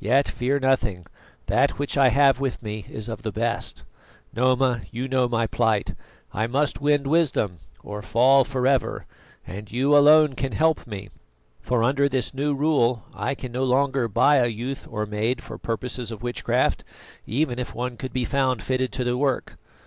[0.00, 1.06] Yet fear nothing;
[1.46, 3.84] that which I have with me is of the best.
[4.34, 5.94] Noma, you know my plight:
[6.30, 9.06] I must win wisdom or fall for ever,
[9.46, 11.08] and you alone can help me;
[11.62, 15.56] for under this new rule, I can no longer buy a youth or maid for
[15.56, 16.84] purposes of witchcraft,
[17.26, 19.56] even if one could be found fitted to the work.